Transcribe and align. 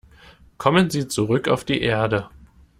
Kommen 0.57 0.89
Sie 0.89 1.07
zurück 1.07 1.47
auf 1.47 1.63
die 1.63 1.79
Erde. 1.83 2.27